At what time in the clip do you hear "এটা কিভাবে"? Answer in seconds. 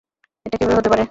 0.45-0.77